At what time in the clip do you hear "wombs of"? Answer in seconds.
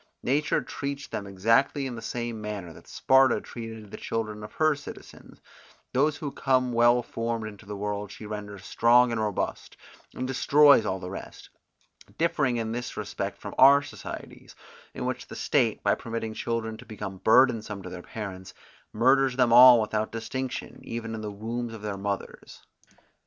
21.31-21.83